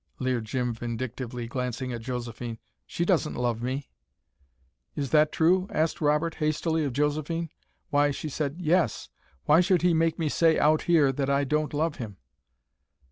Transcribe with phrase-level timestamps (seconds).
[0.17, 2.57] leered Jim vindictively, glancing at Josephine.
[2.87, 3.91] "She doesn't love me."
[4.95, 7.51] "Is that true?" asked Robert hastily, of Josephine.
[7.91, 9.09] "Why," she said, "yes.
[9.45, 12.17] Why should he make me say out here that I don't love him!"